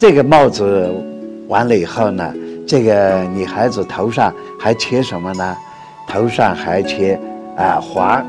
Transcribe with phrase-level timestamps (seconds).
[0.00, 0.90] 这个帽子
[1.46, 2.32] 完了以后呢，
[2.66, 5.54] 这个女孩子头上还缺什么呢？
[6.08, 7.20] 头上还缺
[7.58, 8.26] 耳环，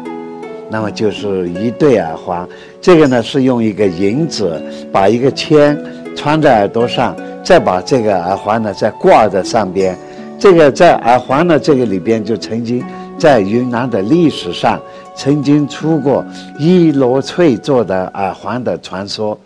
[0.69, 2.45] 那么就是一对耳环。
[2.81, 5.81] 这个呢是用一个银子把一个签
[6.13, 9.97] 穿在耳朵上，再把这个耳环呢再挂在上边。
[10.37, 12.83] 这个在耳环呢这个里边就曾经
[13.17, 14.77] 在云南的历史上
[15.15, 16.25] 曾经出过
[16.59, 19.39] 一罗翠做的耳环的传说。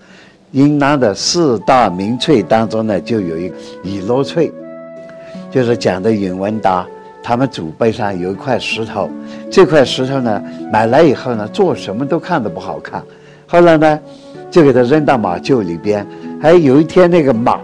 [0.52, 3.52] 云南的四大名翠当中呢就有一
[3.84, 4.52] 以罗翠，
[5.52, 6.86] 就是讲的允文达。
[7.28, 9.10] 他们祖辈上有一块石头，
[9.50, 10.40] 这块石头呢
[10.72, 13.04] 买来以后呢，做什么都看都不好看。
[13.48, 14.00] 后来呢，
[14.52, 16.06] 就给他扔到马厩里边。
[16.40, 17.60] 还有一天，那个马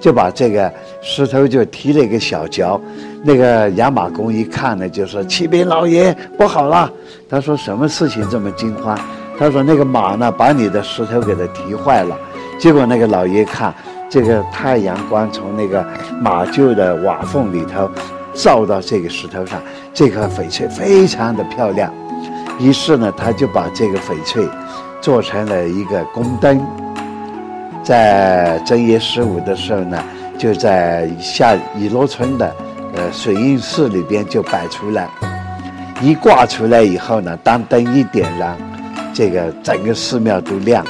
[0.00, 2.80] 就把这个石头就踢了一个小脚。
[3.22, 6.90] 那个养马工一看呢，就说：“启禀老爷，不好了！”
[7.28, 8.98] 他说：“什么事情这么惊慌？”
[9.38, 12.18] 他说：“那个马呢，把你的石头给它踢坏了。”
[12.62, 13.74] 结果那个老爷看，
[14.08, 15.84] 这个太阳光从那个
[16.20, 17.90] 马厩的瓦缝里头。
[18.34, 19.60] 照到这个石头上，
[19.92, 21.92] 这块翡翠非常的漂亮。
[22.60, 24.48] 于是呢，他就把这个翡翠
[25.00, 26.64] 做成了一个宫灯，
[27.82, 30.02] 在正月十五的时候呢，
[30.38, 32.54] 就在下伊洛村的
[32.94, 35.08] 呃水印寺里边就摆出来。
[36.00, 38.56] 一挂出来以后呢，当灯一点燃，
[39.12, 40.82] 这个整个寺庙都亮，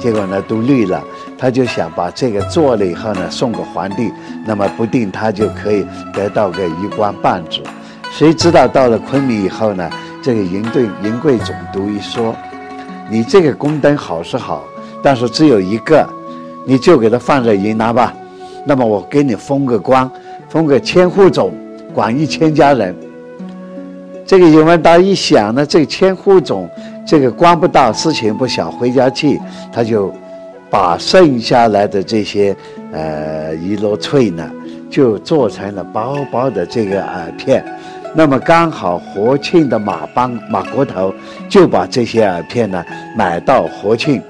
[0.00, 1.02] 结果呢都绿了。
[1.38, 4.10] 他就想把这个做了以后呢，送给皇帝，
[4.44, 7.62] 那么不定他就可以得到个一官半职。
[8.10, 9.88] 谁知道到了昆明以后呢，
[10.22, 12.34] 这个银对银贵总督一说，
[13.08, 14.64] 你这个宫灯好是好，
[15.02, 16.06] 但是只有一个，
[16.66, 18.12] 你就给他放在云南吧。
[18.66, 20.10] 那么我给你封个官，
[20.48, 21.54] 封个千户总，
[21.94, 22.94] 管一千家人。
[24.30, 26.70] 这个尹文达一想呢，这个千户总
[27.04, 29.40] 这个官不大，事情不小，回家去
[29.72, 30.14] 他就。
[30.70, 32.56] 把剩下来的这些，
[32.92, 34.48] 呃，一摞翠呢，
[34.88, 37.64] 就做成了薄薄的这个耳片。
[38.14, 41.12] 那么刚好和庆的马帮马国头
[41.48, 42.84] 就把这些耳片呢
[43.16, 44.22] 买到和庆。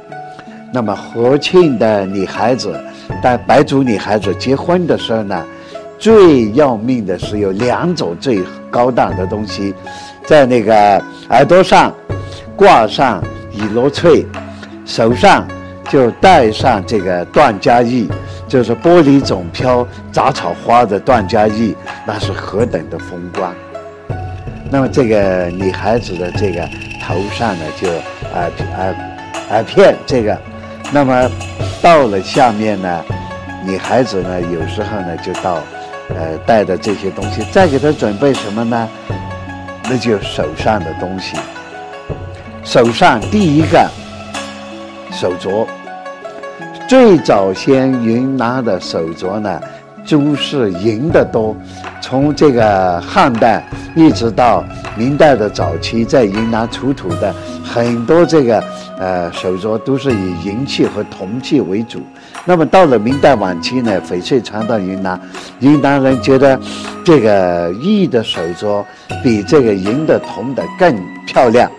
[0.73, 2.75] 那么和庆的女孩子，
[3.23, 5.45] 带白族女孩子结婚的时候呢，
[6.01, 9.73] 最要命的是有两种最高档的东西，
[10.27, 11.95] 在那个耳朵上
[12.57, 13.23] 挂上
[13.53, 14.27] 一摞翠，
[14.85, 15.47] 手上。
[15.91, 18.09] 就戴上这个段家玉，
[18.47, 23.53] 就是玻璃种飘杂草花的段家玉，那是何等的风光。
[24.71, 26.61] 那么这个女孩子的这个
[27.03, 28.95] 头上呢，就耳耳
[29.51, 30.39] 耳片这个，
[30.93, 31.29] 那么
[31.83, 33.05] 到了下面呢，
[33.67, 35.59] 女孩子呢有时候呢就到，
[36.15, 38.89] 呃带的这些东西，再给他准备什么呢？
[39.85, 41.37] 那就手上的东西，
[42.63, 43.89] 手上第一个
[45.11, 45.67] 手镯。
[46.89, 49.61] 最早先云南的手镯呢，
[50.05, 51.57] 珠是银的多。
[52.01, 53.63] 从这个汉代
[53.95, 54.65] 一直到
[54.97, 57.35] 明代的早期，在云南出土的
[57.65, 58.63] 很多这个
[58.99, 62.01] 呃手镯都是以银器和铜器为主。
[62.45, 65.21] 那么到了明代晚期呢，翡翠传到云南，
[65.61, 66.59] 云南人觉得
[67.05, 68.85] 这个玉的手镯
[69.23, 70.95] 比这个银的铜的更
[71.27, 71.71] 漂亮，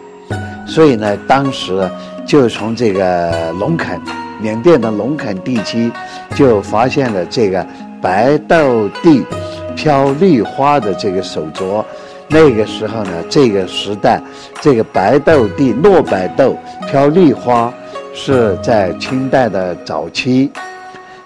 [0.66, 1.90] 所以呢，当时
[2.26, 4.00] 就从这个龙垦。
[4.40, 5.92] 缅甸的龙垦地区
[6.34, 7.64] 就发现了这个
[8.02, 9.24] 白豆地
[9.76, 11.86] 飘绿花的这个手镯。
[12.34, 14.22] 那个时候呢，这个时代，
[14.62, 16.58] 这个白豆地糯白豆
[16.90, 17.72] 飘绿花
[18.14, 20.50] 是在清代的早期，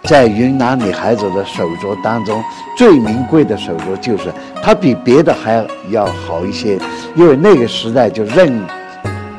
[0.03, 2.43] 在云南女孩子的手镯当中
[2.75, 4.33] 最名贵的手镯，就是
[4.63, 6.79] 它比别的还要好一些，
[7.15, 8.59] 因为那个时代就认。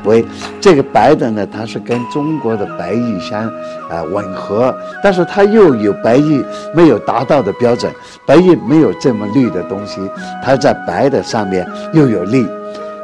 [0.07, 0.25] 为
[0.59, 3.43] 这个白的呢，它是跟中国的白玉相
[3.89, 7.93] 啊吻合，但是它又有白玉没有达到的标准，
[8.25, 10.01] 白玉没有这么绿的东西，
[10.43, 12.47] 它在白的上面又有绿，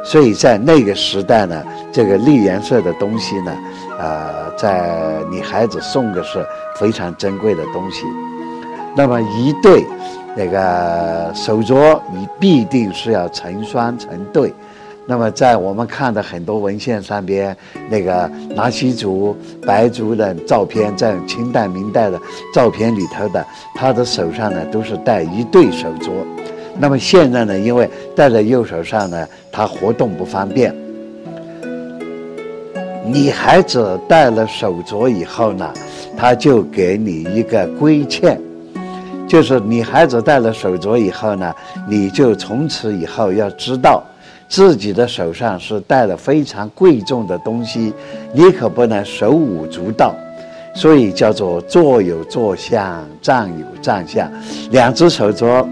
[0.02, 1.62] 所以在那个时代呢，
[1.92, 3.52] 这个绿颜色的东西呢，
[4.00, 6.44] 呃，在女孩子送的是
[6.76, 8.04] 非常珍贵的东西。
[8.96, 9.84] 那么一对
[10.36, 14.54] 那个手镯，你必定是要成双成对。
[15.06, 17.54] 那么，在我们看的很多文献上边，
[17.90, 19.36] 那个纳西族、
[19.66, 22.18] 白族的照片，在清代、明代的
[22.54, 26.10] 照片里头的，他的手上呢都是戴一对手镯。
[26.78, 30.74] 那么现在呢，因为戴在右手上呢，他活动不方便。
[33.04, 35.70] 女孩子戴了手镯以后呢，
[36.16, 38.40] 他就给你一个规劝，
[39.28, 41.54] 就是女孩子戴了手镯以后呢，
[41.86, 44.02] 你就从此以后要知道。
[44.54, 47.92] 自己的手上是戴了非常贵重的东西，
[48.32, 50.14] 你可不能手舞足蹈。
[50.76, 54.30] 所以叫做坐有坐相，站有站相。
[54.70, 55.66] 两只手镯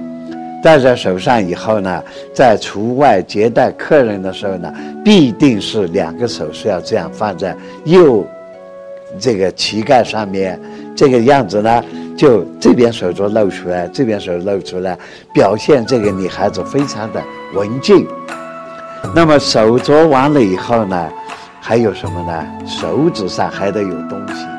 [0.64, 2.02] 戴在手上以后呢，
[2.34, 4.74] 在除外接待客人的时候呢，
[5.04, 8.26] 必定是两个手是要这样放在右
[9.16, 10.60] 这个膝盖上面，
[10.96, 11.84] 这个样子呢，
[12.16, 14.98] 就这边手镯露出来，这边手露出来，
[15.32, 17.22] 表现这个女孩子非常的
[17.54, 18.04] 文静。
[19.14, 21.08] 那么手镯完了以后呢，
[21.60, 22.46] 还有什么呢？
[22.66, 24.51] 手指上还得有东西。